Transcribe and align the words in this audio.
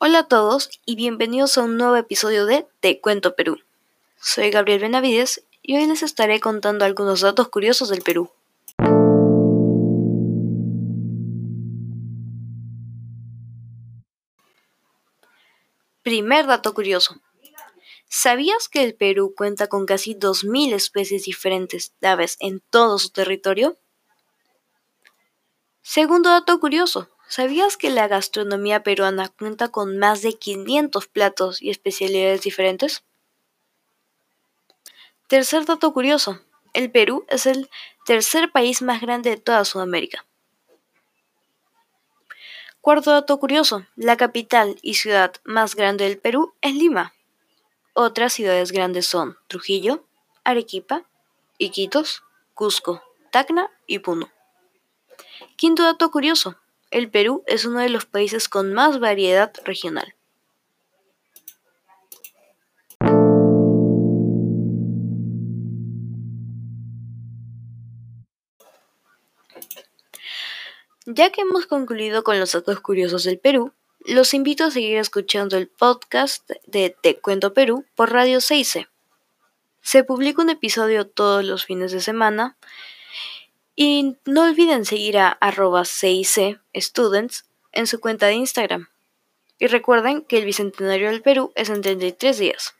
Hola 0.00 0.20
a 0.20 0.28
todos 0.28 0.70
y 0.86 0.94
bienvenidos 0.94 1.58
a 1.58 1.64
un 1.64 1.76
nuevo 1.76 1.96
episodio 1.96 2.46
de 2.46 2.68
Te 2.78 3.00
Cuento 3.00 3.34
Perú. 3.34 3.58
Soy 4.20 4.50
Gabriel 4.50 4.78
Benavides 4.78 5.42
y 5.60 5.76
hoy 5.76 5.88
les 5.88 6.04
estaré 6.04 6.38
contando 6.38 6.84
algunos 6.84 7.22
datos 7.22 7.48
curiosos 7.48 7.88
del 7.88 8.02
Perú. 8.02 8.30
Primer 16.04 16.46
dato 16.46 16.72
curioso. 16.74 17.16
¿Sabías 18.08 18.68
que 18.68 18.84
el 18.84 18.94
Perú 18.94 19.34
cuenta 19.36 19.66
con 19.66 19.84
casi 19.84 20.14
2.000 20.14 20.74
especies 20.74 21.24
diferentes 21.24 21.92
de 22.00 22.06
aves 22.06 22.36
en 22.38 22.60
todo 22.70 23.00
su 23.00 23.10
territorio? 23.10 23.76
Segundo 25.82 26.30
dato 26.30 26.60
curioso. 26.60 27.10
¿Sabías 27.28 27.76
que 27.76 27.90
la 27.90 28.08
gastronomía 28.08 28.82
peruana 28.82 29.28
cuenta 29.28 29.68
con 29.68 29.98
más 29.98 30.22
de 30.22 30.38
500 30.38 31.08
platos 31.08 31.60
y 31.60 31.68
especialidades 31.68 32.40
diferentes? 32.40 33.04
Tercer 35.26 35.66
dato 35.66 35.92
curioso. 35.92 36.40
El 36.72 36.90
Perú 36.90 37.26
es 37.28 37.44
el 37.44 37.68
tercer 38.06 38.50
país 38.50 38.80
más 38.80 39.02
grande 39.02 39.28
de 39.28 39.36
toda 39.36 39.66
Sudamérica. 39.66 40.24
Cuarto 42.80 43.10
dato 43.10 43.38
curioso. 43.38 43.84
La 43.94 44.16
capital 44.16 44.78
y 44.80 44.94
ciudad 44.94 45.34
más 45.44 45.74
grande 45.74 46.04
del 46.04 46.16
Perú 46.16 46.54
es 46.62 46.74
Lima. 46.74 47.12
Otras 47.92 48.32
ciudades 48.32 48.72
grandes 48.72 49.06
son 49.06 49.36
Trujillo, 49.48 50.02
Arequipa, 50.44 51.02
Iquitos, 51.58 52.22
Cusco, 52.54 53.02
Tacna 53.30 53.70
y 53.86 53.98
Puno. 53.98 54.30
Quinto 55.56 55.82
dato 55.82 56.10
curioso. 56.10 56.56
El 56.90 57.10
Perú 57.10 57.44
es 57.46 57.66
uno 57.66 57.80
de 57.80 57.90
los 57.90 58.06
países 58.06 58.48
con 58.48 58.72
más 58.72 58.98
variedad 58.98 59.52
regional. 59.64 60.14
Ya 71.04 71.30
que 71.30 71.40
hemos 71.42 71.66
concluido 71.66 72.22
con 72.22 72.38
los 72.38 72.52
datos 72.52 72.80
curiosos 72.80 73.24
del 73.24 73.38
Perú, 73.38 73.72
los 74.06 74.32
invito 74.32 74.64
a 74.64 74.70
seguir 74.70 74.96
escuchando 74.98 75.56
el 75.56 75.68
podcast 75.68 76.50
de 76.66 76.96
Te 77.02 77.18
Cuento 77.18 77.52
Perú 77.52 77.84
por 77.94 78.12
Radio 78.12 78.40
6 78.40 78.80
Se 79.82 80.04
publica 80.04 80.42
un 80.42 80.50
episodio 80.50 81.06
todos 81.06 81.44
los 81.44 81.64
fines 81.64 81.92
de 81.92 82.00
semana 82.00 82.56
y 83.80 84.16
no 84.24 84.42
olviden 84.42 84.84
seguir 84.84 85.18
a 85.18 85.28
arroba 85.28 85.84
Students 85.84 87.44
en 87.70 87.86
su 87.86 88.00
cuenta 88.00 88.26
de 88.26 88.34
Instagram. 88.34 88.88
Y 89.56 89.68
recuerden 89.68 90.22
que 90.22 90.38
el 90.38 90.46
Bicentenario 90.46 91.08
del 91.08 91.22
Perú 91.22 91.52
es 91.54 91.70
en 91.70 91.80
33 91.80 92.38
días. 92.38 92.74